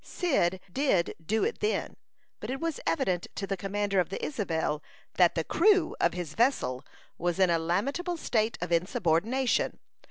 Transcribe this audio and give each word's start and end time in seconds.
Cyd 0.03 0.61
did 0.73 1.13
do 1.23 1.43
it 1.43 1.59
then; 1.59 1.95
but 2.39 2.49
it 2.49 2.59
was 2.59 2.79
evident 2.87 3.27
to 3.35 3.45
the 3.45 3.55
commander 3.55 3.99
of 3.99 4.09
the 4.09 4.25
Isabel 4.25 4.81
that 5.13 5.35
the 5.35 5.43
"crew" 5.43 5.95
of 6.01 6.13
his 6.15 6.33
vessel 6.33 6.83
was 7.19 7.37
in 7.37 7.51
a 7.51 7.59
lamentable 7.59 8.17
state 8.17 8.57
of 8.61 8.71
insubordination. 8.71 9.77